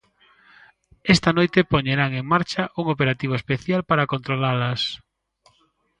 Esta 1.15 1.29
noite 1.37 1.69
poñerán 1.73 2.11
en 2.19 2.25
marcha 2.33 2.63
un 2.79 2.85
operativo 2.95 3.33
especial 3.37 3.81
para 3.89 4.09
controlalas. 4.13 4.81